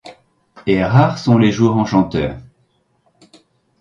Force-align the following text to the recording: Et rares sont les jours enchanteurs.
Et 0.65 0.83
rares 0.83 1.19
sont 1.19 1.37
les 1.37 1.51
jours 1.51 1.75
enchanteurs. 1.77 2.39